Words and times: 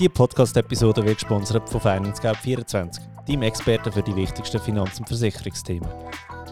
Die 0.00 0.08
Podcast-Episode 0.08 1.04
wird 1.04 1.18
gesponsert 1.18 1.68
von 1.68 1.80
FinanceGap24, 1.80 2.98
deinem 3.28 3.42
Experten 3.42 3.92
für 3.92 4.02
die 4.02 4.16
wichtigsten 4.16 4.58
Finanz- 4.58 4.98
und 4.98 5.06
Versicherungsthemen. 5.06 5.88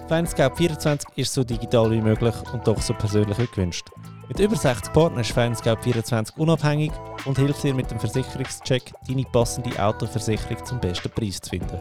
FinanceGap24 0.08 1.06
ist 1.16 1.34
so 1.34 1.42
digital 1.42 1.90
wie 1.90 2.00
möglich 2.00 2.36
und 2.52 2.64
doch 2.64 2.80
so 2.80 2.94
persönlich 2.94 3.36
wie 3.40 3.48
gewünscht. 3.48 3.88
Mit 4.28 4.38
über 4.38 4.54
60 4.54 4.92
Partnern 4.92 5.22
ist 5.22 5.36
FinanceGap24 5.36 6.36
unabhängig 6.36 6.92
und 7.24 7.36
hilft 7.36 7.64
dir 7.64 7.74
mit 7.74 7.91
dem 7.91 7.98
Versicherungscheck, 7.98 8.92
deine 9.09 9.24
passende 9.24 9.77
Autoversicherung 9.84 10.64
zum 10.64 10.79
besten 10.79 11.11
Preis 11.11 11.40
zu 11.40 11.50
finden. 11.50 11.80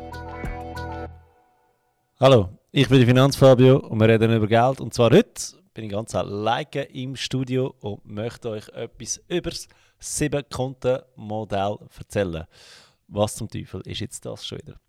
Hallo, 2.20 2.50
ich 2.71 2.89
bin 2.89 2.98
der 2.98 3.07
Finanzfabio 3.07 3.78
und 3.78 4.00
wir 4.00 4.09
reden 4.09 4.36
über 4.36 4.48
Geld. 4.48 4.82
Und 4.82 4.96
zwar 4.96 5.12
heute 5.12 5.62
bin 5.75 5.84
ich 5.84 5.91
ganz 5.91 6.16
alleine 6.16 6.82
im 6.91 7.16
Studio 7.16 7.75
und 7.82 8.04
möchte 8.04 8.50
euch 8.50 8.68
etwas 8.70 9.21
über 9.28 9.52
das 9.52 9.68
7-Konten-Modell 10.01 11.78
erzählen. 11.97 12.46
Was 13.07 13.36
zum 13.36 13.50
Teufel 13.50 13.82
ist 13.82 14.00
jetzt 14.00 14.25
das 14.25 14.46
schon 14.46 14.59
wieder? 14.59 14.79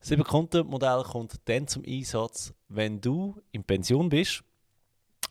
Das 0.00 0.10
7-Konten-Modell 0.10 1.02
kommt 1.04 1.34
dann 1.44 1.68
zum 1.68 1.84
Einsatz, 1.86 2.52
wenn 2.68 3.00
du 3.00 3.40
in 3.52 3.64
Pension 3.64 4.08
bist 4.08 4.42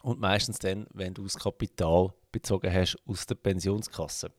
und 0.01 0.19
meistens 0.19 0.59
dann, 0.59 0.87
wenn 0.93 1.13
du 1.13 1.23
das 1.23 1.37
Kapital 1.37 2.13
bezogen 2.31 2.71
hast 2.73 2.97
aus 3.07 3.25
der 3.25 3.35
Pensionskasse. 3.35 4.31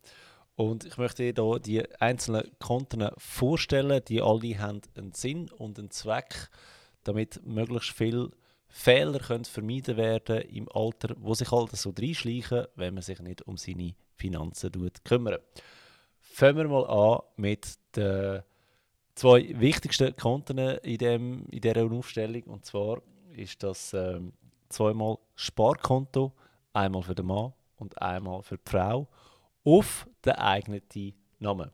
Und 0.55 0.85
ich 0.85 0.97
möchte 0.97 1.33
dir 1.33 1.43
hier 1.43 1.59
die 1.59 2.01
einzelnen 2.01 2.51
Konten 2.59 3.11
vorstellen, 3.19 4.03
die 4.09 4.23
alle 4.23 4.59
haben 4.59 4.81
einen 4.97 5.13
Sinn 5.13 5.51
und 5.51 5.79
einen 5.79 5.91
Zweck, 5.91 6.49
damit 7.05 7.45
möglichst 7.45 7.91
viele 7.91 8.31
Fehler 8.79 9.19
können 9.21 9.47
vermieden 9.47 9.97
werden 9.97 10.43
im 10.43 10.69
Alter, 10.69 11.17
wo 11.19 11.33
sich 11.33 11.51
halt 11.51 11.75
so 11.75 11.95
reinschleichen, 11.99 12.67
wenn 12.77 12.93
man 12.93 13.03
sich 13.03 13.19
nicht 13.21 13.41
um 13.49 13.57
seine 13.57 13.95
Finanzen 14.17 14.71
kümmert. 15.03 15.43
Fangen 16.21 16.59
wir 16.59 16.69
mal 16.69 16.85
an 16.85 17.23
mit 17.37 17.67
den 17.97 18.43
zwei 19.15 19.59
wichtigsten 19.59 20.15
Konten 20.15 20.59
in, 20.59 20.99
dem, 20.99 21.47
in 21.47 21.63
dieser 21.63 21.91
Aufstellung. 21.91 22.43
Und 22.43 22.67
zwar 22.67 23.01
ist 23.35 23.63
das 23.63 23.95
ähm, 23.95 24.35
zweimal 24.69 25.17
Sparkonto, 25.35 26.35
einmal 26.75 27.03
für 27.03 27.15
den 27.15 27.27
Mann 27.27 27.55
und 27.77 28.01
einmal 28.01 28.43
für 28.43 28.59
die 28.59 28.71
Frau, 28.71 29.09
auf 29.65 30.07
den 30.23 30.35
eigenen 30.35 30.83
Namen. 31.39 31.71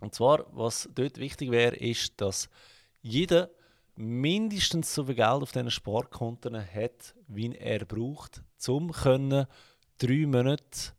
Und 0.00 0.12
zwar, 0.12 0.44
was 0.50 0.88
dort 0.92 1.18
wichtig 1.18 1.52
wäre, 1.52 1.76
ist, 1.76 2.20
dass 2.20 2.50
jeder 3.00 3.48
mindestens 3.96 4.94
so 4.94 5.04
viel 5.04 5.14
Geld 5.14 5.42
auf 5.42 5.52
diesen 5.52 5.70
Sparkonten 5.70 6.56
hat, 6.56 7.14
wie 7.28 7.54
er 7.54 7.84
braucht, 7.84 8.42
um 8.68 8.92
drei 9.98 10.26
Monate 10.26 10.92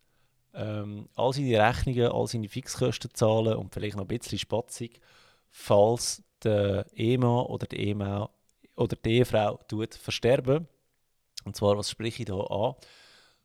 ähm, 0.54 1.08
all 1.14 1.32
seine 1.32 1.60
Rechnungen, 1.60 2.08
all 2.10 2.26
seine 2.26 2.48
Fixkosten 2.48 3.14
zahlen 3.14 3.54
und 3.54 3.72
vielleicht 3.72 3.96
noch 3.96 4.04
ein 4.04 4.08
bisschen 4.08 4.38
spatzig, 4.38 5.00
falls 5.50 6.22
der 6.42 6.86
Ehemann 6.92 7.46
oder 7.46 7.66
die 7.66 7.76
Ehefrau 7.76 8.30
oder 8.76 8.96
die 8.96 9.10
Ehefrau 9.10 9.60
tut 9.68 9.94
versterben. 9.94 10.66
Und 11.44 11.56
zwar, 11.56 11.76
was 11.76 11.90
spreche 11.90 12.22
ich 12.22 12.28
da 12.28 12.38
an? 12.38 12.74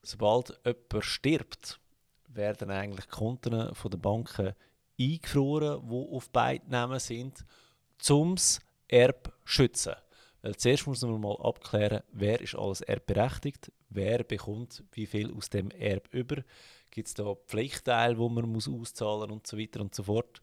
Sobald 0.02 0.59
jemand 0.66 1.06
stirbt, 1.06 1.80
werden 2.28 2.72
eigentlich 2.72 3.08
Konten 3.08 3.52
der 3.52 3.98
Banken 3.98 4.54
eingefroren, 5.00 5.88
die 5.88 6.16
auf 6.16 6.30
beiden 6.30 6.70
Namen 6.70 7.00
sind, 7.00 7.46
um 8.09 8.34
es 8.34 8.59
Erb 8.88 9.34
schützen. 9.45 9.95
Weil 10.42 10.56
zuerst 10.58 10.88
muss 10.88 11.02
man 11.02 11.22
mal 11.22 11.38
abklären, 11.42 12.03
wer 12.12 12.42
ist 12.42 12.56
alles 12.56 12.81
erbberechtigt, 12.81 13.72
wer 13.90 14.23
bekommt 14.23 14.84
wie 14.92 15.06
viel 15.06 15.34
aus 15.34 15.50
dem 15.50 15.72
Erb 15.72 16.14
über. 16.14 16.44
Gibt 16.92 17.08
es 17.08 17.14
da 17.14 17.34
Pflichtteile, 17.48 18.17
wo 18.17 18.28
man 18.28 18.50
muss 18.50 18.67
auszahlen 18.67 19.31
und 19.31 19.48
so 19.48 19.58
weiter 19.58 19.80
und 19.80 19.95
so 19.95 20.03
fort. 20.03 20.42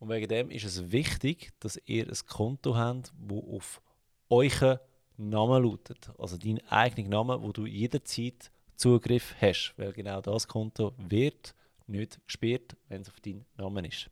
Und 0.00 0.08
wegen 0.08 0.28
dem 0.28 0.50
ist 0.50 0.64
es 0.64 0.90
wichtig, 0.90 1.50
dass 1.60 1.80
ihr 1.86 2.06
ein 2.08 2.18
Konto 2.26 2.76
habt, 2.76 3.12
wo 3.16 3.56
auf 3.56 3.80
euren 4.28 4.78
Namen 5.16 5.62
lautet. 5.62 6.10
Also 6.18 6.36
dein 6.36 6.60
eigener 6.68 7.08
Name, 7.08 7.42
wo 7.42 7.52
du 7.52 7.66
jederzeit 7.66 8.50
Zugriff 8.76 9.34
hast. 9.40 9.74
Weil 9.76 9.92
genau 9.92 10.20
das 10.20 10.46
Konto 10.46 10.94
wird 10.98 11.54
nicht 11.86 12.20
gesperrt, 12.26 12.76
wenn 12.88 13.02
es 13.02 13.08
auf 13.08 13.20
deinen 13.20 13.46
Namen 13.56 13.84
ist. 13.84 14.10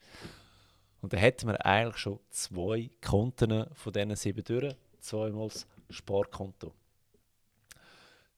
Und 1.01 1.13
dann 1.13 1.21
hätten 1.21 1.49
wir 1.49 1.65
eigentlich 1.65 1.99
schon 1.99 2.21
zwei 2.31 2.91
Konten 3.05 3.67
von 3.75 3.93
diesen 3.93 4.17
sieben 4.17 4.45
durch, 4.45 4.75
zweimal 5.01 5.49
das 5.49 5.67
Sparkonto. 5.91 6.73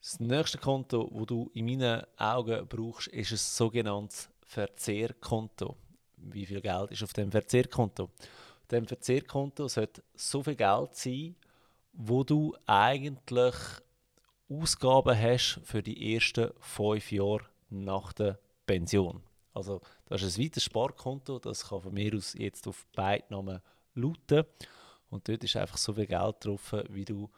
Das 0.00 0.20
nächste 0.20 0.58
Konto, 0.58 1.10
das 1.12 1.26
du 1.26 1.50
in 1.54 1.66
meinen 1.66 2.02
Augen 2.16 2.66
brauchst, 2.68 3.08
ist 3.08 3.32
ein 3.32 3.36
sogenanntes 3.36 4.28
Verzehrkonto. 4.44 5.76
Wie 6.16 6.46
viel 6.46 6.60
Geld 6.60 6.90
ist 6.92 7.02
auf 7.02 7.12
dem 7.12 7.30
Verzehrkonto? 7.30 8.04
Auf 8.04 8.68
dem 8.70 8.86
Verzehrkonto 8.86 9.68
sollte 9.68 10.02
so 10.14 10.42
viel 10.42 10.56
Geld 10.56 10.94
sein, 10.94 11.36
wo 11.92 12.22
du 12.22 12.54
eigentlich 12.66 13.54
Ausgaben 14.48 15.18
hast 15.18 15.60
für 15.64 15.82
die 15.82 16.14
ersten 16.14 16.52
fünf 16.60 17.12
Jahre 17.12 17.44
nach 17.70 18.12
der 18.12 18.38
Pension. 18.66 19.22
Also 19.58 19.80
das 20.06 20.22
ist 20.22 20.38
ein 20.38 20.44
weiteres 20.44 20.64
Sparkonto, 20.64 21.38
das 21.38 21.68
kann 21.68 21.82
von 21.82 21.92
mir 21.92 22.14
aus 22.14 22.34
jetzt 22.34 22.66
auf 22.66 22.86
beide 22.94 23.24
Namen 23.28 23.60
lauten. 23.94 24.44
Und 25.10 25.28
dort 25.28 25.44
ist 25.44 25.56
einfach 25.56 25.78
so 25.78 25.92
viel 25.92 26.06
Geld 26.06 26.36
drauf, 26.40 26.74
wie 26.88 27.04
du 27.04 27.28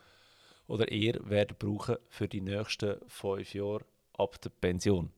oder 0.67 0.91
ihr 0.93 1.19
werdet 1.29 1.59
brauchen 1.59 1.97
für 2.09 2.29
die 2.29 2.41
nächsten 2.41 2.97
fünf 3.09 3.55
Jahre 3.55 3.85
ab 4.17 4.41
der 4.41 4.51
Pension. 4.51 5.11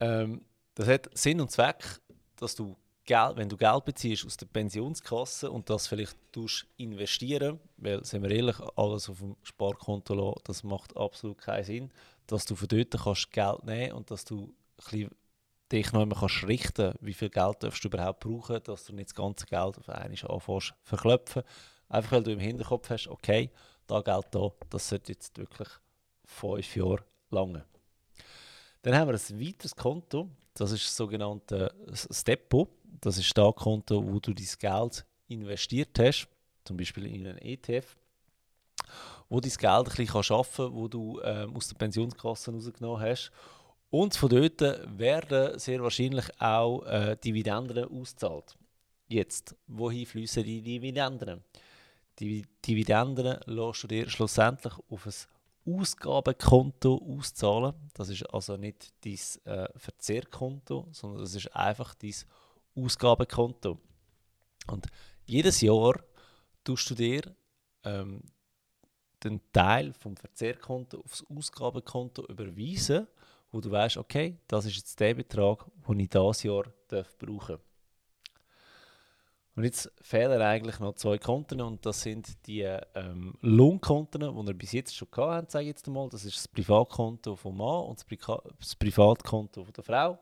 Ähm, 0.00 0.44
das 0.74 0.88
hat 0.88 1.16
Sinn 1.16 1.40
und 1.40 1.50
Zweck, 1.50 2.00
dass 2.36 2.56
du 2.56 2.76
Geld, 3.04 3.36
wenn 3.36 3.48
du 3.48 3.56
Geld 3.56 3.84
beziehst 3.84 4.26
aus 4.26 4.36
der 4.36 4.46
Pensionskasse 4.46 5.50
und 5.50 5.70
das 5.70 5.86
vielleicht 5.86 6.16
investieren, 6.76 7.60
weil, 7.76 8.04
sind 8.04 8.24
wir 8.24 8.30
ehrlich, 8.30 8.56
alles 8.74 9.08
auf 9.08 9.18
dem 9.18 9.36
Sparkonto 9.44 10.14
lassen, 10.14 10.40
das 10.44 10.64
macht 10.64 10.96
absolut 10.96 11.38
keinen 11.38 11.64
Sinn, 11.64 11.92
dass 12.26 12.46
du 12.46 12.56
von 12.56 12.66
dort 12.66 12.90
kannst 12.90 13.30
Geld 13.30 13.62
nehmen 13.62 13.92
und 13.92 14.10
dass 14.10 14.24
du 14.24 14.52
ein 14.92 15.10
dich 15.72 15.92
noch 15.92 16.02
einmal 16.02 16.18
kannst 16.18 16.44
richten 16.44 16.94
wie 17.00 17.14
viel 17.14 17.30
Geld 17.30 17.62
darfst 17.62 17.82
du 17.82 17.88
überhaupt 17.88 18.20
brauchen, 18.20 18.62
dass 18.62 18.84
du 18.84 18.94
nicht 18.94 19.08
das 19.08 19.14
ganze 19.14 19.46
Geld 19.46 19.78
auf 19.78 19.88
einmal 19.88 20.18
anfängst 20.28 20.74
verklopfen. 20.82 21.42
Einfach 21.88 22.12
weil 22.12 22.22
du 22.22 22.32
im 22.32 22.40
Hinterkopf 22.40 22.90
hast, 22.90 23.08
okay, 23.08 23.50
da 23.86 24.00
Geld 24.00 24.26
da, 24.30 24.50
das 24.70 24.88
sollte 24.88 25.12
jetzt 25.12 25.38
wirklich 25.38 25.68
fünf 26.24 26.76
Jahre 26.76 27.04
lang. 27.30 27.62
Dann 28.82 28.94
haben 28.94 29.08
wir 29.08 29.14
ein 29.14 29.40
weiteres 29.40 29.74
Konto, 29.74 30.28
das 30.54 30.72
ist 30.72 30.86
das 30.86 30.96
sogenannte 30.96 31.72
Depot. 32.26 32.68
Das 33.00 33.18
ist 33.18 33.36
das 33.36 33.54
Konto, 33.54 34.02
wo 34.02 34.18
du 34.20 34.32
dein 34.32 34.46
Geld 34.58 35.04
investiert 35.28 35.98
hast, 35.98 36.28
zum 36.64 36.76
Beispiel 36.76 37.06
in 37.06 37.26
einen 37.26 37.38
ETF, 37.38 37.96
wo 39.28 39.38
dein 39.38 39.50
Geld 39.50 39.64
ein 39.64 39.84
bisschen 39.84 40.22
schaffen 40.22 40.64
kannst, 40.66 40.76
wo 40.76 40.88
du 40.88 41.20
ähm, 41.22 41.54
aus 41.54 41.68
der 41.68 41.76
Pensionskasse 41.76 42.52
rausgenommen 42.52 43.00
hast 43.00 43.30
und 43.90 44.16
von 44.16 44.28
dort 44.28 44.60
werden 44.98 45.58
sehr 45.58 45.82
wahrscheinlich 45.82 46.26
auch 46.40 46.82
äh, 46.84 47.16
Dividenden 47.16 47.84
ausgezahlt. 47.84 48.56
Jetzt, 49.08 49.54
wohin 49.68 50.06
fließen 50.06 50.42
die 50.42 50.60
Dividenden? 50.60 51.44
Die 52.18 52.44
Dividenden 52.66 53.38
lässt 53.46 53.82
du 53.84 53.86
dir 53.86 54.08
schlussendlich 54.08 54.74
auf 54.88 55.06
ein 55.06 55.74
Ausgabenkonto 55.74 57.02
auszahlen. 57.16 57.74
Das 57.94 58.08
ist 58.08 58.22
also 58.24 58.56
nicht 58.56 58.92
dein 59.04 59.18
äh, 59.44 59.68
Verzehrkonto, 59.76 60.88
sondern 60.92 61.20
das 61.20 61.34
ist 61.34 61.54
einfach 61.54 61.94
dein 61.94 62.14
Ausgabenkonto. 62.74 63.78
Und 64.68 64.86
jedes 65.26 65.60
Jahr 65.60 66.02
tust 66.64 66.90
du 66.90 66.94
dir 66.94 67.22
ähm, 67.84 68.22
den 69.22 69.40
Teil 69.52 69.92
vom 69.92 70.16
Verzehrkonto 70.16 71.00
aufs 71.00 71.24
Ausgabenkonto 71.28 72.24
überweisen 72.26 73.06
wo 73.56 73.60
du 73.62 73.70
weißt, 73.70 73.96
okay, 73.96 74.36
das 74.48 74.66
ist 74.66 74.76
jetzt 74.76 75.00
der 75.00 75.14
Betrag, 75.14 75.64
den 75.88 76.00
ich 76.00 76.10
dieses 76.10 76.42
Jahr 76.42 76.64
darf 76.88 77.16
brauchen 77.16 77.56
Und 79.54 79.64
jetzt 79.64 79.90
fehlen 80.02 80.42
eigentlich 80.42 80.78
noch 80.78 80.94
zwei 80.96 81.16
Konten 81.16 81.62
und 81.62 81.86
das 81.86 82.02
sind 82.02 82.46
die 82.46 82.60
ähm, 82.94 83.32
Lohnkonten, 83.40 84.20
die 84.20 84.46
wir 84.46 84.54
bis 84.54 84.72
jetzt 84.72 84.94
schon 84.94 85.08
hatten, 85.16 85.48
sage 85.48 85.64
ich 85.64 85.68
jetzt 85.68 85.86
einmal. 85.86 86.10
Das 86.10 86.26
ist 86.26 86.36
das 86.36 86.48
Privatkonto 86.48 87.34
vom 87.34 87.56
Mann 87.56 87.86
und 87.86 87.98
das, 87.98 88.38
das 88.60 88.76
Privatkonto 88.76 89.64
von 89.64 89.72
der 89.72 89.84
Frau. 89.84 90.18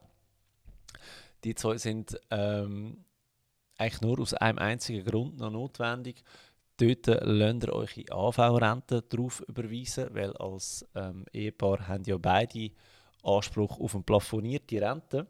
Die 1.42 1.56
zwei 1.56 1.76
sind 1.76 2.16
ähm, 2.30 3.04
eigentlich 3.76 4.00
nur 4.00 4.20
aus 4.20 4.34
einem 4.34 4.58
einzigen 4.58 5.04
Grund 5.04 5.38
noch 5.38 5.50
notwendig. 5.50 6.22
Dort 6.76 7.06
lasst 7.06 7.64
ihr 7.64 7.72
eure 7.72 8.04
AV-Rente 8.10 9.02
drauf 9.02 9.42
überweisen, 9.48 10.08
weil 10.12 10.32
als 10.36 10.86
ähm, 10.94 11.24
Ehepaar 11.32 11.88
haben 11.88 12.04
ja 12.04 12.16
beide 12.16 12.70
Anspruch 13.24 13.80
auf 13.80 13.94
eine 13.94 14.04
plafonierte 14.04 14.80
Rente. 14.80 15.26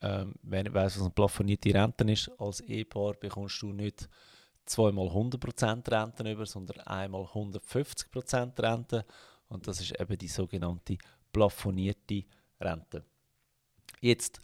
Ähm, 0.00 0.34
wenn 0.42 0.72
weiss, 0.74 0.96
was 0.96 1.02
eine 1.02 1.10
plafonierte 1.10 1.72
Rente 1.74 2.10
ist, 2.10 2.30
als 2.38 2.60
Ehepaar 2.60 3.14
bekommst 3.14 3.60
du 3.62 3.72
nicht 3.72 4.08
zweimal 4.66 5.08
100% 5.08 5.90
Rente 5.90 6.30
über, 6.30 6.46
sondern 6.46 6.80
einmal 6.80 7.22
150% 7.22 8.62
Rente. 8.62 9.04
Und 9.48 9.66
das 9.66 9.80
ist 9.80 9.98
eben 9.98 10.18
die 10.18 10.28
sogenannte 10.28 10.98
plafonierte 11.32 12.24
Rente. 12.60 13.04
Jetzt 14.00 14.40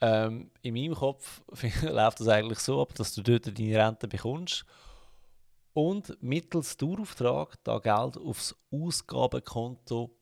Ähm, 0.00 0.50
in 0.62 0.74
meinem 0.74 0.94
Kopf 0.94 1.42
läuft 1.82 2.20
das 2.20 2.28
eigentlich 2.28 2.58
so 2.58 2.82
ab, 2.82 2.94
dass 2.94 3.14
du 3.14 3.22
dort 3.22 3.46
deine 3.46 3.78
Rente 3.78 4.08
bekommst 4.08 4.66
und 5.72 6.22
mittels 6.22 6.76
Dauerauftrag 6.76 7.56
da 7.64 7.78
Geld 7.78 8.18
aufs 8.18 8.54
Ausgabenkonto 8.70 10.15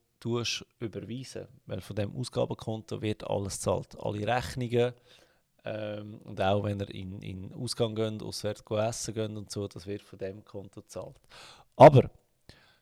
überweisen. 0.79 1.47
Weil 1.65 1.81
von 1.81 1.95
dem 1.95 2.15
Ausgabenkonto 2.15 3.01
wird 3.01 3.23
alles 3.29 3.59
zahlt, 3.59 3.97
alle 3.99 4.27
Rechnungen 4.27 4.93
ähm, 5.65 6.19
und 6.23 6.39
auch 6.39 6.63
wenn 6.63 6.79
ihr 6.79 6.89
in, 6.93 7.21
in 7.21 7.53
Ausgang 7.53 7.95
geht, 7.95 8.21
auswärts 8.21 8.63
essen 8.69 9.13
geht 9.15 9.31
und 9.31 9.51
so, 9.51 9.67
das 9.67 9.87
wird 9.87 10.03
von 10.03 10.19
dem 10.19 10.45
Konto 10.45 10.81
gezahlt. 10.81 11.19
Aber 11.75 12.09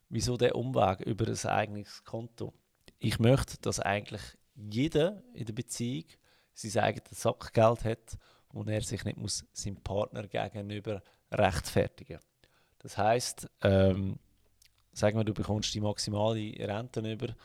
wieso 0.10 0.36
der 0.36 0.56
Umweg 0.56 1.00
über 1.02 1.28
ein 1.28 1.50
eigenes 1.50 2.04
Konto? 2.04 2.54
Ich 3.00 3.20
möchte, 3.20 3.58
dass 3.62 3.80
eigentlich 3.80 4.22
jeder 4.56 5.24
in 5.34 5.46
der 5.46 5.54
Beziehung 5.54 6.06
sein 6.54 6.84
eigenes 6.84 7.22
Sackgeld 7.22 7.86
hat 7.86 8.18
und 8.50 8.68
er 8.68 8.82
sich 8.82 9.04
nicht 9.06 9.18
muss 9.18 9.46
seinem 9.54 9.78
Partner 9.78 10.28
gegenüber 10.28 11.02
rechtfertigen 11.32 12.20
Das 12.80 12.98
heißt, 12.98 13.50
ähm, 13.62 14.20
sagen 14.94 15.18
wir, 15.18 15.24
du 15.24 15.34
bekommst 15.34 15.74
die 15.74 15.82
maximale 15.82 16.54
Rente 16.60 17.00
über 17.12 17.36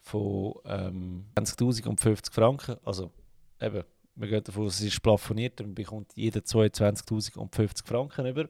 von 0.00 0.54
ähm, 0.64 1.26
20.000 1.36 1.88
und 1.88 2.00
50 2.00 2.34
Franken. 2.34 2.76
Also 2.84 3.10
eben, 3.60 3.84
wir 4.14 4.28
gehen 4.28 4.44
davon 4.44 4.66
aus, 4.66 4.80
es 4.80 4.86
ist 4.86 5.02
plafoniert, 5.02 5.60
dann 5.60 5.74
bekommt 5.74 6.12
jeder 6.14 6.40
22.000 6.40 7.36
und 7.38 7.54
50 7.54 7.86
Franken 7.86 8.26
über. 8.26 8.48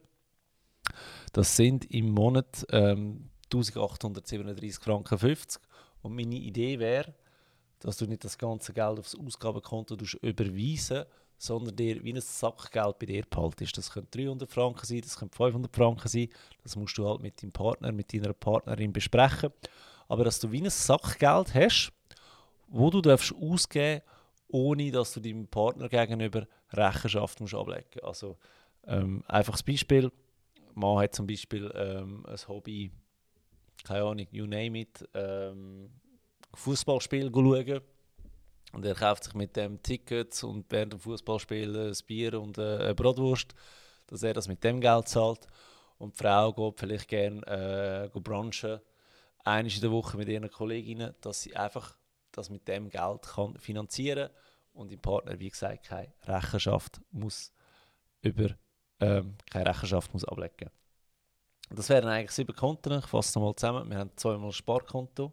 Das 1.32 1.56
sind 1.56 1.90
im 1.90 2.10
Monat 2.10 2.66
ähm, 2.70 3.30
1837 3.46 4.82
Franken 4.82 5.18
50. 5.18 5.62
Und 6.02 6.14
meine 6.14 6.36
Idee 6.36 6.78
wäre, 6.78 7.14
dass 7.80 7.96
du 7.96 8.06
nicht 8.06 8.24
das 8.24 8.38
ganze 8.38 8.72
Geld 8.72 8.98
aufs 8.98 9.14
Ausgabenkonto 9.14 9.96
überweisen 10.22 11.04
sondern 11.38 11.76
dir 11.76 12.02
wie 12.02 12.12
ein 12.12 12.20
Sackgeld 12.20 12.98
bei 12.98 13.06
dir 13.06 13.24
behaltest. 13.28 13.78
Das 13.78 13.90
können 13.90 14.08
300 14.10 14.50
Franken 14.50 14.84
sein, 14.84 15.00
das 15.00 15.16
können 15.16 15.30
500 15.30 15.74
Franken 15.74 16.08
sein. 16.08 16.28
Das 16.62 16.76
musst 16.76 16.98
du 16.98 17.08
halt 17.08 17.22
mit 17.22 17.42
deinem 17.42 17.52
Partner, 17.52 17.92
mit 17.92 18.12
deiner 18.12 18.32
Partnerin 18.32 18.92
besprechen. 18.92 19.50
Aber 20.08 20.24
dass 20.24 20.40
du 20.40 20.50
wie 20.50 20.60
ein 20.60 20.70
Sackgeld 20.70 21.54
hast, 21.54 21.92
wo 22.66 22.90
du 22.90 23.00
darfst 23.00 23.34
ausgeben 23.34 24.02
ohne 24.48 24.90
dass 24.90 25.12
du 25.12 25.20
deinem 25.20 25.46
Partner 25.46 25.88
gegenüber 25.88 26.46
Rechenschaft 26.72 27.40
musst 27.40 27.54
ablegen 27.54 28.00
Also 28.02 28.36
ähm, 28.86 29.22
einfaches 29.28 29.62
Beispiel, 29.62 30.10
man 30.74 31.02
hat 31.02 31.14
zum 31.14 31.26
Beispiel 31.26 31.70
ähm, 31.74 32.24
ein 32.26 32.48
Hobby, 32.48 32.90
keine 33.84 34.04
Ahnung, 34.04 34.26
you 34.30 34.46
name 34.46 34.80
it, 34.80 35.06
ähm, 35.14 35.90
Fußballspiel 36.54 37.30
schauen 37.30 37.80
und 38.72 38.84
er 38.84 38.94
kauft 38.94 39.24
sich 39.24 39.34
mit 39.34 39.56
dem 39.56 39.82
Tickets 39.82 40.42
und 40.42 40.66
während 40.70 40.92
dem 40.92 41.00
Fußballspiel 41.00 41.90
ein 41.90 41.96
Bier 42.06 42.40
und 42.40 42.58
eine 42.58 42.94
Bratwurst, 42.94 43.54
dass 44.06 44.22
er 44.22 44.34
das 44.34 44.48
mit 44.48 44.62
dem 44.64 44.80
Geld 44.80 45.08
zahlt. 45.08 45.46
Und 45.98 46.14
die 46.14 46.22
Frau 46.22 46.52
geht 46.52 46.78
vielleicht 46.78 47.08
gerne 47.08 48.10
äh, 48.14 48.20
brunchen, 48.20 48.80
einmal 49.44 49.72
in 49.72 49.80
der 49.80 49.90
Woche 49.90 50.16
mit 50.16 50.28
ihren 50.28 50.50
Kolleginnen, 50.50 51.14
dass 51.20 51.42
sie 51.42 51.56
einfach 51.56 51.96
das 52.32 52.50
mit 52.50 52.68
dem 52.68 52.88
Geld 52.88 53.22
kann 53.22 53.56
finanzieren 53.58 54.30
und 54.74 54.92
im 54.92 55.00
Partner, 55.00 55.38
wie 55.40 55.50
gesagt, 55.50 55.86
keine 55.86 56.12
Rechenschaft 56.24 57.00
muss 57.10 57.52
über 58.20 58.50
ähm, 59.00 59.36
keine 59.50 59.66
Rechenschaft 59.66 60.12
muss 60.12 60.24
ablegen. 60.24 60.70
Das 61.70 61.88
wären 61.88 62.08
eigentlich 62.08 62.30
sieben 62.30 62.54
Konten. 62.54 62.98
Ich 62.98 63.06
fasse 63.06 63.38
nochmal 63.38 63.54
zusammen. 63.56 63.90
Wir 63.90 63.98
haben 63.98 64.10
zweimal 64.16 64.48
ein 64.48 64.52
Sparkonto. 64.52 65.32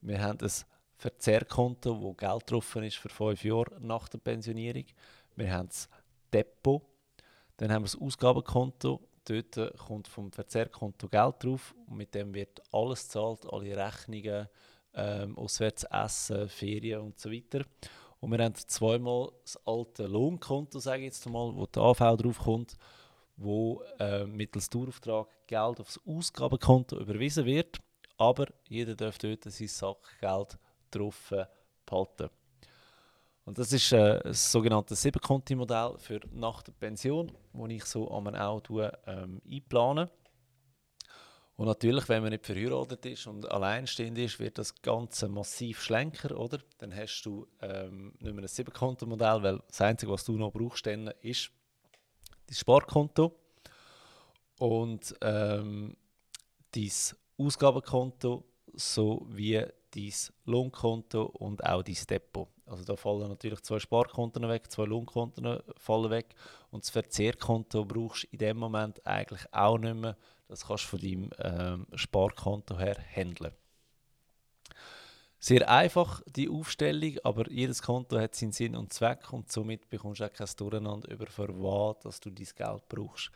Wir 0.00 0.22
haben 0.22 0.38
ein 0.40 0.50
Verzehrkonto, 0.96 2.00
wo 2.00 2.14
Geld 2.14 2.50
drauf 2.50 2.76
ist 2.76 2.96
für 2.96 3.08
fünf 3.08 3.44
Jahre 3.44 3.78
nach 3.80 4.08
der 4.08 4.18
Pensionierung. 4.18 4.84
Wir 5.36 5.52
haben 5.52 5.68
das 5.68 5.88
Depot, 6.32 6.82
dann 7.56 7.72
haben 7.72 7.82
wir 7.82 7.90
das 7.90 8.00
Ausgabenkonto. 8.00 9.00
Dort 9.26 9.78
kommt 9.78 10.08
vom 10.08 10.30
Verzehrkonto 10.30 11.08
Geld 11.08 11.34
drauf 11.42 11.74
und 11.86 11.96
mit 11.96 12.14
dem 12.14 12.34
wird 12.34 12.62
alles 12.72 13.04
gezahlt, 13.04 13.46
alle 13.50 13.76
Rechnungen, 13.76 14.48
ähm, 14.94 15.36
auswärts 15.38 15.84
essen, 15.84 16.48
Ferien 16.48 17.00
und 17.00 17.18
so 17.18 17.32
weiter. 17.32 17.64
Und 18.20 18.30
wir 18.30 18.44
haben 18.44 18.54
zweimal 18.54 19.32
das 19.42 19.58
alte 19.66 20.06
Lohnkonto, 20.06 20.78
sage 20.78 21.00
ich 21.00 21.06
jetzt 21.06 21.28
mal, 21.28 21.54
wo 21.54 21.66
der 21.66 21.82
AV 21.82 22.16
drauf 22.16 22.38
kommt, 22.38 22.76
wo 23.36 23.82
äh, 23.98 24.24
mittels 24.24 24.70
Dauerauftrag 24.70 25.28
Geld 25.46 25.80
aufs 25.80 26.00
Ausgabenkonto 26.06 26.98
überwiesen 27.00 27.44
wird, 27.44 27.80
aber 28.16 28.46
jeder 28.68 28.94
darf 28.94 29.18
dort 29.18 29.44
sein 29.44 29.68
Sackgeld 29.68 30.58
drauf 30.94 31.32
behalten. 31.86 32.30
Und 33.44 33.58
das 33.58 33.72
ist 33.72 33.92
äh, 33.92 34.20
das 34.22 34.50
sogenannte 34.50 34.94
Siebenkonti-Modell 34.94 35.96
für 35.98 36.20
nach 36.32 36.62
der 36.62 36.72
Pension, 36.72 37.30
das 37.52 37.70
ich 37.70 37.84
so 37.84 38.10
an 38.10 38.34
auch 38.34 38.62
ähm, 39.06 39.42
einplane. 39.46 40.10
Und 41.56 41.66
natürlich, 41.66 42.08
wenn 42.08 42.22
man 42.22 42.32
nicht 42.32 42.46
verheiratet 42.46 43.06
ist 43.06 43.26
und 43.26 43.48
alleinstehend 43.48 44.18
ist, 44.18 44.40
wird 44.40 44.58
das 44.58 44.74
Ganze 44.82 45.28
massiv 45.28 45.82
schlanker, 45.82 46.36
oder? 46.36 46.58
Dann 46.78 46.94
hast 46.96 47.22
du 47.22 47.46
ähm, 47.60 48.14
nicht 48.18 48.34
mehr 48.34 48.44
ein 48.44 48.48
Siebenkonto-Modell, 48.48 49.42
weil 49.42 49.60
das 49.68 49.80
Einzige, 49.80 50.10
was 50.10 50.24
du 50.24 50.36
noch 50.36 50.50
brauchst, 50.50 50.86
dann 50.86 51.12
ist 51.20 51.50
dein 52.46 52.56
Sparkonto 52.56 53.36
und 54.58 55.14
ähm, 55.20 55.96
dein 56.72 56.92
Ausgabenkonto 57.38 58.44
sowie 58.72 59.64
dein 59.94 60.12
Lohnkonto 60.44 61.24
und 61.24 61.64
auch 61.64 61.82
dein 61.82 61.96
Depot. 62.08 62.48
Also 62.66 62.84
da 62.84 62.96
fallen 62.96 63.28
natürlich 63.28 63.62
zwei 63.62 63.78
Sparkonten 63.78 64.48
weg, 64.48 64.70
zwei 64.70 64.84
Lohnkonten 64.84 65.60
fallen 65.76 66.10
weg 66.10 66.34
und 66.70 66.84
das 66.84 66.90
Verzehrkonto 66.90 67.84
brauchst 67.84 68.24
du 68.24 68.28
in 68.32 68.38
dem 68.38 68.56
Moment 68.56 69.06
eigentlich 69.06 69.42
auch 69.52 69.78
nicht 69.78 69.94
mehr. 69.94 70.16
Das 70.48 70.66
kannst 70.66 70.84
du 70.84 70.88
von 70.88 71.00
deinem 71.00 71.30
ähm, 71.38 71.86
Sparkonto 71.94 72.78
her 72.78 72.96
handeln. 73.14 73.52
Sehr 75.38 75.68
einfach 75.68 76.22
die 76.34 76.48
Aufstellung, 76.48 77.18
aber 77.22 77.50
jedes 77.50 77.82
Konto 77.82 78.18
hat 78.18 78.34
seinen 78.34 78.52
Sinn 78.52 78.74
und 78.74 78.94
Zweck 78.94 79.30
und 79.30 79.52
somit 79.52 79.90
bekommst 79.90 80.20
du 80.20 80.24
auch 80.24 80.32
kein 80.32 80.48
Durcheinander 80.56 81.10
über 81.10 81.26
für 81.26 81.48
was 81.48 81.98
dass 82.02 82.20
du 82.20 82.30
dein 82.30 82.48
Geld 82.56 82.88
brauchst. 82.88 83.30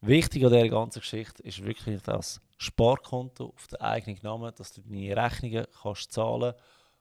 Wichtig 0.00 0.44
an 0.44 0.52
dieser 0.52 0.68
ganzen 0.68 1.00
Geschichte 1.00 1.42
ist 1.42 1.64
wirklich 1.64 2.00
das 2.02 2.40
Sparkonto 2.62 3.46
auf 3.54 3.66
den 3.66 3.80
eigenen 3.80 4.20
Namen, 4.22 4.52
dass 4.56 4.72
du 4.72 4.82
deine 4.82 5.16
Rechnungen 5.16 5.66
kannst 5.82 6.12
zahlen 6.12 6.54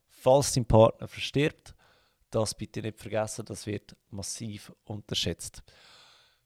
falls 0.09 0.53
dein 0.53 0.65
Partner 0.65 1.07
verstirbt. 1.07 1.73
Das 2.29 2.53
bitte 2.53 2.81
nicht 2.81 2.99
vergessen, 2.99 3.45
das 3.45 3.65
wird 3.65 3.95
massiv 4.09 4.71
unterschätzt. 4.85 5.63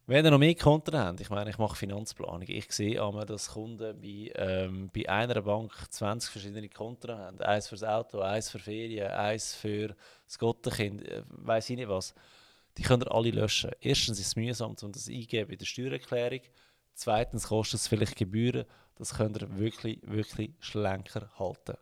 Wenn 0.08 0.24
ihr 0.24 0.32
noch 0.32 0.38
mehr 0.38 0.56
Konten 0.56 0.96
habt, 0.96 1.20
ich 1.20 1.30
meine, 1.30 1.50
ich 1.50 1.58
mache 1.58 1.76
Finanzplanung, 1.76 2.44
ich 2.48 2.72
sehe 2.72 3.04
einmal, 3.04 3.26
dass 3.26 3.50
Kunden 3.50 4.00
bei, 4.00 4.32
ähm, 4.36 4.90
bei 4.94 5.10
einer 5.10 5.42
Bank 5.42 5.74
20 5.90 6.32
verschiedene 6.32 6.70
Konten 6.70 7.12
haben. 7.12 7.42
Eins 7.42 7.68
fürs 7.68 7.84
Auto, 7.84 8.20
eins 8.20 8.50
für 8.50 8.60
Ferien, 8.60 9.08
eins 9.08 9.56
für 9.56 9.96
das 10.26 10.38
Gottenkind, 10.38 11.08
äh, 11.08 11.24
weiß 11.28 11.72
ich 11.72 11.78
nicht 11.78 11.90
was 11.90 12.14
die 12.78 12.84
könnt 12.84 13.04
ihr 13.04 13.12
alle 13.12 13.32
löschen. 13.32 13.72
Erstens 13.80 14.20
ist 14.20 14.28
es 14.28 14.36
mühsam, 14.36 14.76
um 14.82 14.92
das 14.92 15.08
eingeben 15.08 15.52
in 15.52 15.58
der 15.58 15.66
Steuererklärung. 15.66 16.42
Zweitens 16.96 17.48
kostet 17.48 17.82
es 17.82 17.88
vielleicht 17.88 18.16
Gebühren. 18.16 18.66
Das 18.96 19.16
könnt 19.16 19.40
ihr 19.40 19.58
wirklich, 19.58 20.00
wirklich 20.04 20.52
schlanker 20.60 21.30
halten. 21.38 21.78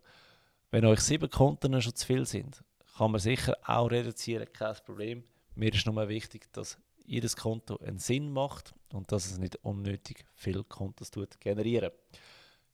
Wenn 0.70 0.84
euch 0.84 1.00
sieben 1.00 1.30
Konten 1.30 1.80
schon 1.80 1.94
zu 1.94 2.06
viel 2.06 2.26
sind, 2.26 2.62
kann 2.98 3.12
man 3.12 3.20
sicher 3.20 3.56
auch 3.64 3.90
reduzieren, 3.90 4.52
kein 4.52 4.74
Problem. 4.84 5.24
Mir 5.54 5.72
ist 5.72 5.86
nur 5.86 6.08
wichtig, 6.08 6.52
dass 6.52 6.78
jedes 7.06 7.36
Konto 7.36 7.76
einen 7.78 7.98
Sinn 7.98 8.32
macht 8.32 8.74
und 8.92 9.10
dass 9.12 9.26
es 9.26 9.38
nicht 9.38 9.56
unnötig 9.64 10.24
viele 10.34 10.64
Kontos 10.64 11.10
generieren. 11.40 11.92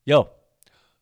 Ja, 0.04 0.26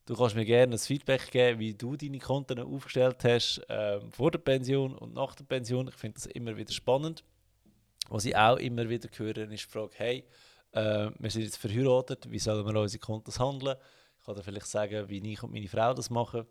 Du 0.08 0.16
kannst 0.16 0.34
mir 0.34 0.46
gerne 0.46 0.74
ein 0.74 0.78
Feedback 0.78 1.30
geben, 1.30 1.60
wie 1.60 1.74
du 1.74 1.94
deine 1.94 2.18
Konten 2.18 2.58
aufgestellt 2.60 3.22
hast 3.24 3.58
äh, 3.68 4.00
vor 4.10 4.30
der 4.30 4.38
Pension 4.38 4.94
und 4.94 5.12
nach 5.12 5.34
der 5.34 5.44
Pension. 5.44 5.88
Ich 5.88 5.96
finde 5.96 6.14
das 6.14 6.24
immer 6.24 6.56
wieder 6.56 6.72
spannend. 6.72 7.22
Was 8.08 8.24
ich 8.24 8.34
auch 8.34 8.56
immer 8.56 8.88
wieder 8.88 9.10
höre, 9.14 9.36
ist 9.36 9.64
die 9.64 9.70
Frage, 9.70 9.92
hey, 9.96 10.24
äh, 10.72 11.10
wir 11.18 11.30
sind 11.30 11.42
jetzt 11.42 11.56
verheiratet, 11.56 12.30
wie 12.30 12.38
sollen 12.38 12.66
wir 12.66 12.80
unsere 12.80 13.00
Konten 13.00 13.36
handeln? 13.38 13.76
Ich 14.18 14.26
kann 14.26 14.34
dir 14.34 14.42
vielleicht 14.42 14.66
sagen, 14.66 15.08
wie 15.08 15.32
ich 15.32 15.42
und 15.42 15.52
meine 15.52 15.68
Frau 15.68 15.94
das 15.94 16.10
machen. 16.10 16.46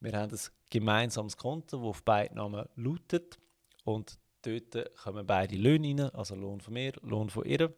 Wir 0.00 0.12
haben 0.12 0.32
ein 0.32 0.40
gemeinsames 0.68 1.36
Konto, 1.36 1.78
das 1.78 1.86
auf 1.86 2.02
beiden 2.02 2.36
Namen 2.36 2.68
lautet 2.76 3.38
und 3.84 4.18
dort 4.42 4.94
kommen 4.96 5.26
beide 5.26 5.56
Löhne 5.56 5.88
rein, 5.88 6.14
also 6.14 6.34
Lohn 6.34 6.60
von 6.60 6.74
mir, 6.74 6.92
Lohn 7.02 7.30
von 7.30 7.44
ihr. 7.44 7.72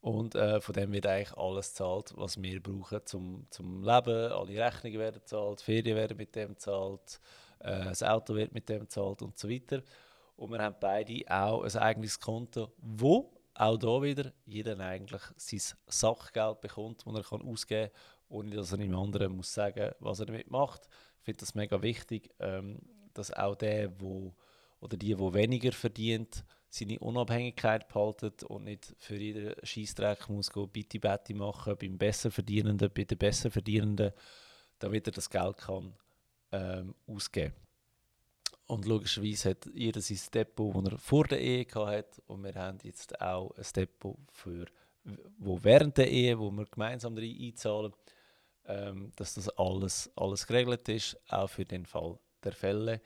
Und 0.00 0.34
äh, 0.34 0.60
von 0.60 0.72
dem 0.72 0.92
wird 0.92 1.06
eigentlich 1.06 1.36
alles 1.36 1.68
gezahlt, 1.68 2.12
was 2.16 2.40
wir 2.42 2.60
brauchen 2.60 3.00
zum, 3.04 3.46
zum 3.50 3.84
Leben. 3.84 4.32
Alle 4.32 4.64
Rechnungen 4.64 4.98
werden 4.98 5.20
gezahlt, 5.20 5.60
Ferien 5.60 5.96
werden 5.96 6.16
mit 6.16 6.34
dem 6.34 6.54
gezahlt, 6.54 7.20
äh, 7.60 7.84
das 7.84 8.02
Auto 8.02 8.34
wird 8.34 8.52
mit 8.52 8.68
dem 8.68 8.80
gezahlt 8.80 9.22
und 9.22 9.38
so 9.38 9.48
weiter. 9.48 9.82
Und 10.34 10.50
wir 10.50 10.58
haben 10.58 10.74
beide 10.80 11.22
auch 11.28 11.62
ein 11.62 11.76
eigenes 11.76 12.18
Konto, 12.18 12.72
wo 12.78 13.41
auch 13.54 13.76
da 13.76 14.02
wieder 14.02 14.32
jeder 14.46 14.78
eigentlich 14.80 15.22
sein 15.36 15.78
Sachgeld 15.86 16.60
bekommt, 16.60 17.06
das 17.06 17.14
er 17.14 17.22
kann 17.22 17.42
ausgeben 17.42 17.90
kann, 17.90 18.00
ohne 18.28 18.50
dass 18.50 18.72
er 18.72 18.78
einem 18.78 18.96
anderen 18.96 19.36
muss 19.36 19.52
sagen 19.52 19.92
was 20.00 20.20
er 20.20 20.26
damit 20.26 20.50
macht. 20.50 20.88
Ich 21.18 21.24
finde 21.24 21.40
das 21.40 21.54
mega 21.54 21.80
wichtig, 21.82 22.30
ähm, 22.40 22.78
dass 23.12 23.32
auch 23.32 23.54
der, 23.54 23.88
der 23.88 24.32
oder 24.80 24.96
die, 24.96 25.14
die 25.14 25.18
weniger 25.18 25.72
verdient, 25.72 26.44
seine 26.68 26.98
Unabhängigkeit 26.98 27.86
behalten 27.86 28.32
und 28.46 28.64
nicht 28.64 28.94
für 28.98 29.16
jeden 29.16 29.54
Scheißdreck 29.62 30.28
muss 30.30 30.50
go 30.50 30.66
bitte 30.66 30.98
Betty 30.98 31.34
machen 31.34 31.76
beim 31.78 31.98
besser 31.98 32.30
verdienenden, 32.30 32.90
bei 32.92 33.04
den 33.04 33.18
besser 33.18 33.50
verdienenden, 33.50 34.12
damit 34.78 35.06
er 35.06 35.12
das 35.12 35.28
Geld 35.28 35.58
kann 35.58 35.94
ähm, 36.50 36.94
ausgeben. 37.06 37.54
Und 38.72 38.86
logischerweise 38.86 39.50
hat 39.50 39.68
jeder 39.74 40.00
sein 40.00 40.18
Depot, 40.32 40.74
das 40.74 40.92
er 40.92 40.98
vor 40.98 41.24
der 41.24 41.40
Ehe 41.40 41.66
hat 41.74 42.22
und 42.26 42.42
wir 42.42 42.54
haben 42.54 42.78
jetzt 42.82 43.20
auch 43.20 43.54
ein 43.54 43.66
Depot 43.76 44.16
für 44.30 44.64
wo 45.38 45.58
während 45.62 45.98
der 45.98 46.10
Ehe, 46.10 46.38
wo 46.38 46.50
wir 46.50 46.64
gemeinsam 46.64 47.18
rein 47.18 47.36
einzahlen, 47.38 47.92
ähm, 48.66 49.12
dass 49.16 49.34
das 49.34 49.50
alles, 49.58 50.10
alles 50.16 50.46
geregelt 50.46 50.88
ist, 50.88 51.18
auch 51.28 51.48
für 51.48 51.66
den 51.66 51.84
Fall 51.84 52.18
der 52.42 52.52
Fälle. 52.52 53.02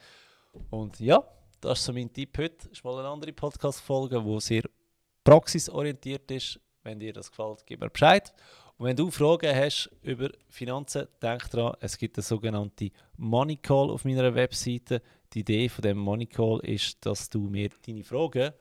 Und 0.71 1.01
ja, 1.01 1.27
das 1.61 1.81
ist 1.81 1.87
so 1.87 1.93
mein 1.93 2.13
Tipp 2.13 2.39
heute. 2.39 2.57
Das 2.59 2.67
ist 2.67 2.85
mal 2.85 3.01
eine 3.01 3.09
andere 3.09 3.33
Podcast-Folge, 3.33 4.23
die 4.23 4.41
sehr 4.41 4.63
praxisorientiert 5.25 6.31
ist. 6.31 6.61
Wenn 6.85 7.01
dir 7.01 7.13
das 7.13 7.29
gefällt, 7.29 7.67
gib 7.67 7.81
mir 7.81 7.91
Bescheid. 7.91 8.33
Und 8.79 8.87
wenn 8.87 8.97
du 8.97 9.11
Fragen 9.11 9.57
hast 9.57 9.91
über 10.03 10.31
Finanzen, 10.49 11.09
denk 11.21 11.51
daran, 11.51 11.75
es 11.81 11.97
gibt 11.97 12.19
eine 12.19 12.23
sogenannte 12.23 12.91
Money 13.17 13.57
Call 13.57 13.91
auf 13.91 14.05
meiner 14.05 14.35
Webseite. 14.35 15.03
Die 15.37 15.41
Idee 15.41 15.69
von 15.69 15.83
dem 15.83 15.99
Money 15.99 16.25
Call 16.25 16.61
ist, 16.61 17.05
dass 17.05 17.29
du 17.29 17.41
mir 17.41 17.69
deine 17.87 18.03
Fragen 18.03 18.55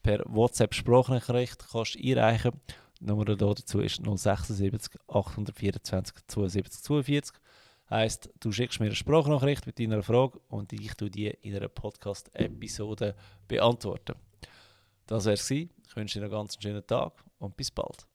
per 0.00 0.20
WhatsApp-Sprachnachricht 0.28 1.66
kannst 1.72 1.98
einreichen. 2.00 2.52
Die 3.00 3.06
Nummer 3.06 3.24
dazu 3.24 3.80
ist 3.80 3.96
076 3.96 4.92
824 5.08 6.16
72 6.28 6.82
42. 6.82 7.36
Heißt, 7.90 8.30
du 8.38 8.52
schickst 8.52 8.78
mir 8.78 8.86
eine 8.86 8.94
Sprachnachricht 8.94 9.66
mit 9.66 9.80
deiner 9.80 10.04
Frage 10.04 10.38
und 10.46 10.72
ich 10.72 10.94
tue 10.94 11.10
die 11.10 11.26
in 11.42 11.56
einer 11.56 11.66
Podcast-Episode 11.66 13.16
beantworten. 13.48 14.14
Das 15.06 15.24
wäre 15.24 15.34
es. 15.34 15.50
Ich 15.50 15.68
wünsche 15.96 16.20
dir 16.20 16.26
einen 16.26 16.32
ganz 16.32 16.56
schönen 16.62 16.86
Tag 16.86 17.24
und 17.40 17.56
bis 17.56 17.72
bald. 17.72 18.06